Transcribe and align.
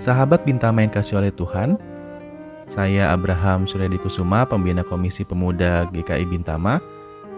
Sahabat 0.00 0.48
Bintama 0.48 0.80
yang 0.80 0.88
kasih 0.88 1.20
oleh 1.20 1.28
Tuhan, 1.28 1.76
saya 2.64 3.12
Abraham 3.12 3.68
Suryadi 3.68 4.00
Kusuma, 4.00 4.48
pembina 4.48 4.80
Komisi 4.80 5.28
Pemuda 5.28 5.84
GKI 5.92 6.24
Bintama, 6.24 6.80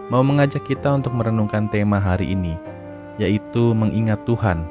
mau 0.07 0.23
mengajak 0.23 0.63
kita 0.63 0.95
untuk 0.95 1.11
merenungkan 1.11 1.67
tema 1.67 1.99
hari 1.99 2.31
ini, 2.31 2.55
yaitu 3.19 3.75
mengingat 3.75 4.23
Tuhan 4.23 4.63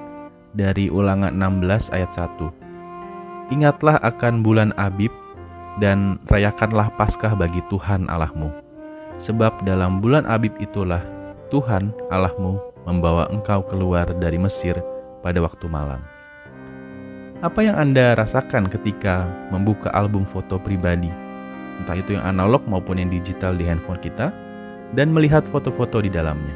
dari 0.57 0.89
ulangan 0.89 1.37
16 1.37 1.93
ayat 1.93 2.09
1. 2.17 3.53
Ingatlah 3.53 4.01
akan 4.01 4.41
bulan 4.41 4.73
Abib 4.81 5.13
dan 5.77 6.17
rayakanlah 6.33 6.89
Paskah 6.97 7.37
bagi 7.37 7.61
Tuhan 7.69 8.09
Allahmu. 8.09 8.49
Sebab 9.21 9.69
dalam 9.69 10.01
bulan 10.01 10.25
Abib 10.25 10.57
itulah 10.65 11.05
Tuhan 11.53 11.93
Allahmu 12.09 12.57
membawa 12.89 13.29
engkau 13.29 13.61
keluar 13.69 14.09
dari 14.17 14.41
Mesir 14.41 14.81
pada 15.21 15.45
waktu 15.45 15.69
malam. 15.69 16.12
Apa 17.43 17.59
yang 17.59 17.75
Anda 17.75 18.15
rasakan 18.15 18.71
ketika 18.71 19.27
membuka 19.51 19.91
album 19.99 20.23
foto 20.23 20.63
pribadi, 20.63 21.11
entah 21.83 21.99
itu 21.99 22.15
yang 22.15 22.23
analog 22.23 22.63
maupun 22.71 23.03
yang 23.03 23.11
digital 23.11 23.59
di 23.59 23.67
handphone 23.67 23.99
kita, 23.99 24.31
dan 24.95 25.11
melihat 25.11 25.43
foto-foto 25.51 25.99
di 25.99 26.07
dalamnya? 26.07 26.55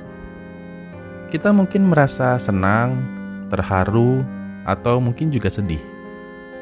Kita 1.35 1.51
mungkin 1.51 1.91
merasa 1.91 2.39
senang, 2.39 3.03
terharu, 3.51 4.23
atau 4.63 5.03
mungkin 5.03 5.35
juga 5.35 5.51
sedih, 5.51 5.83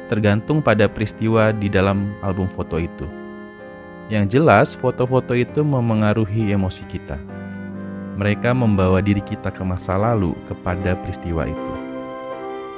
tergantung 0.09 0.57
pada 0.57 0.89
peristiwa 0.89 1.53
di 1.53 1.69
dalam 1.69 2.09
album 2.25 2.49
foto 2.49 2.81
itu. 2.81 3.05
Yang 4.09 4.41
jelas, 4.41 4.73
foto-foto 4.73 5.37
itu 5.37 5.61
memengaruhi 5.61 6.49
emosi 6.49 6.81
kita. 6.89 7.21
Mereka 8.17 8.57
membawa 8.57 9.05
diri 9.05 9.21
kita 9.21 9.53
ke 9.53 9.61
masa 9.61 9.93
lalu 10.01 10.33
kepada 10.49 10.97
peristiwa 10.97 11.45
itu. 11.45 11.74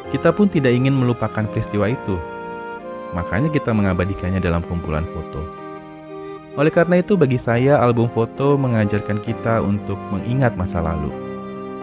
Kita 0.08 0.32
pun 0.32 0.48
tidak 0.48 0.72
ingin 0.72 0.96
melupakan 0.96 1.44
peristiwa 1.52 1.92
itu, 1.92 2.16
makanya 3.12 3.52
kita 3.52 3.76
mengabadikannya 3.76 4.40
dalam 4.40 4.64
kumpulan 4.64 5.04
foto. 5.04 5.44
Oleh 6.56 6.72
karena 6.72 7.04
itu, 7.04 7.20
bagi 7.20 7.36
saya, 7.36 7.78
album 7.84 8.08
foto 8.08 8.56
mengajarkan 8.56 9.20
kita 9.22 9.60
untuk 9.60 10.00
mengingat 10.10 10.56
masa 10.56 10.80
lalu, 10.80 11.12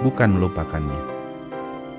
bukan 0.00 0.34
melupakannya. 0.34 0.98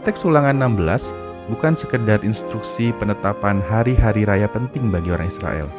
Teks 0.02 0.26
ulangan 0.26 0.58
16 0.58 1.14
bukan 1.50 1.78
sekedar 1.78 2.22
instruksi 2.26 2.90
penetapan 2.98 3.62
hari-hari 3.62 4.26
raya 4.26 4.50
penting 4.50 4.90
bagi 4.90 5.14
orang 5.14 5.30
Israel. 5.30 5.70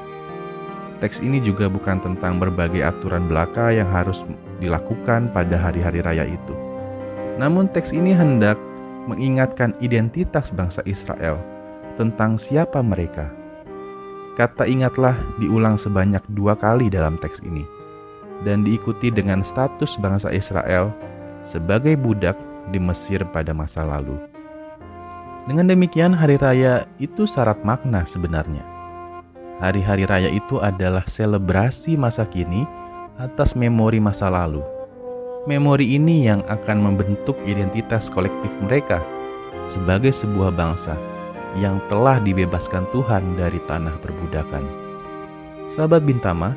Teks 1.02 1.20
ini 1.20 1.42
juga 1.42 1.68
bukan 1.68 2.00
tentang 2.00 2.40
berbagai 2.40 2.80
aturan 2.80 3.28
belaka 3.28 3.74
yang 3.74 3.90
harus 3.90 4.24
dilakukan 4.62 5.28
pada 5.34 5.58
hari-hari 5.58 6.00
raya 6.00 6.24
itu. 6.24 6.54
Namun 7.36 7.68
teks 7.68 7.92
ini 7.92 8.16
hendak 8.16 8.56
mengingatkan 9.06 9.72
identitas 9.80 10.50
bangsa 10.52 10.82
Israel 10.84 11.38
tentang 11.96 12.36
siapa 12.36 12.84
mereka. 12.84 13.30
Kata 14.36 14.68
ingatlah 14.68 15.16
diulang 15.40 15.80
sebanyak 15.80 16.20
dua 16.36 16.52
kali 16.52 16.92
dalam 16.92 17.16
teks 17.16 17.40
ini, 17.40 17.64
dan 18.44 18.66
diikuti 18.66 19.08
dengan 19.08 19.40
status 19.40 19.96
bangsa 19.96 20.28
Israel 20.28 20.92
sebagai 21.48 21.96
budak 21.96 22.36
di 22.68 22.76
Mesir 22.76 23.24
pada 23.32 23.56
masa 23.56 23.80
lalu. 23.86 24.20
Dengan 25.48 25.72
demikian, 25.72 26.12
hari 26.12 26.36
raya 26.36 26.84
itu 27.00 27.24
syarat 27.24 27.62
makna 27.64 28.04
sebenarnya. 28.04 28.66
Hari-hari 29.62 30.04
raya 30.04 30.28
itu 30.28 30.60
adalah 30.60 31.06
selebrasi 31.08 31.96
masa 31.96 32.28
kini 32.28 32.68
atas 33.16 33.56
memori 33.56 33.96
masa 33.96 34.28
lalu 34.28 34.75
Memori 35.46 35.94
ini 35.94 36.26
yang 36.26 36.42
akan 36.50 36.82
membentuk 36.82 37.38
identitas 37.46 38.10
kolektif 38.10 38.50
mereka 38.66 38.98
sebagai 39.70 40.10
sebuah 40.10 40.50
bangsa 40.50 40.98
yang 41.62 41.78
telah 41.86 42.18
dibebaskan 42.18 42.82
Tuhan 42.90 43.38
dari 43.38 43.62
tanah 43.70 43.94
perbudakan. 44.02 44.66
Sahabat 45.70 46.02
Bintama, 46.02 46.50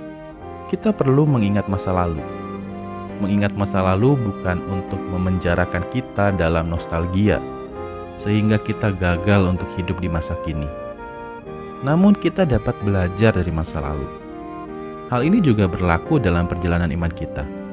kita 0.74 0.90
perlu 0.90 1.30
mengingat 1.30 1.70
masa 1.70 1.94
lalu. 1.94 2.18
Mengingat 3.22 3.54
masa 3.54 3.86
lalu 3.94 4.18
bukan 4.18 4.58
untuk 4.74 4.98
memenjarakan 5.14 5.86
kita 5.94 6.34
dalam 6.34 6.74
nostalgia, 6.74 7.38
sehingga 8.26 8.58
kita 8.58 8.90
gagal 8.98 9.54
untuk 9.54 9.70
hidup 9.78 10.02
di 10.02 10.10
masa 10.10 10.34
kini. 10.50 10.66
Namun, 11.86 12.18
kita 12.18 12.42
dapat 12.42 12.74
belajar 12.82 13.38
dari 13.38 13.54
masa 13.54 13.86
lalu. 13.86 14.10
Hal 15.14 15.22
ini 15.22 15.46
juga 15.46 15.70
berlaku 15.70 16.18
dalam 16.18 16.50
perjalanan 16.50 16.90
iman 16.90 17.14
kita 17.14 17.69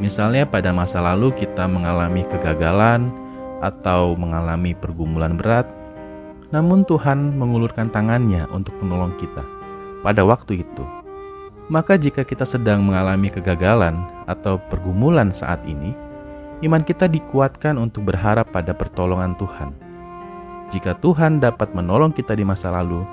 Misalnya 0.00 0.48
pada 0.48 0.72
masa 0.72 1.04
lalu 1.04 1.28
kita 1.36 1.68
mengalami 1.68 2.24
kegagalan 2.24 3.12
atau 3.60 4.16
mengalami 4.16 4.72
pergumulan 4.72 5.36
berat, 5.36 5.68
namun 6.48 6.88
Tuhan 6.88 7.36
mengulurkan 7.36 7.92
tangannya 7.92 8.48
untuk 8.48 8.72
menolong 8.80 9.12
kita 9.20 9.44
pada 10.00 10.24
waktu 10.24 10.64
itu. 10.64 10.84
Maka 11.70 11.94
jika 12.00 12.24
kita 12.24 12.42
sedang 12.42 12.82
mengalami 12.82 13.30
kegagalan 13.30 14.00
atau 14.26 14.58
pergumulan 14.72 15.30
saat 15.30 15.60
ini, 15.68 15.94
iman 16.66 16.82
kita 16.82 17.06
dikuatkan 17.06 17.78
untuk 17.78 18.08
berharap 18.10 18.48
pada 18.50 18.74
pertolongan 18.74 19.36
Tuhan. 19.38 19.70
Jika 20.72 20.98
Tuhan 20.98 21.38
dapat 21.44 21.70
menolong 21.76 22.10
kita 22.10 22.34
di 22.34 22.42
masa 22.42 22.72
lalu, 22.72 23.04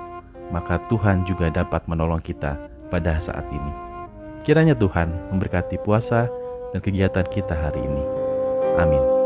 maka 0.50 0.80
Tuhan 0.88 1.28
juga 1.28 1.52
dapat 1.52 1.84
menolong 1.86 2.24
kita 2.24 2.56
pada 2.88 3.20
saat 3.20 3.44
ini. 3.52 3.74
Kiranya 4.47 4.74
Tuhan 4.80 5.12
memberkati 5.36 5.76
puasa 5.84 6.31
dan 6.72 6.79
kegiatan 6.83 7.25
kita 7.28 7.55
hari 7.55 7.79
ini. 7.81 8.03
Amin. 8.78 9.16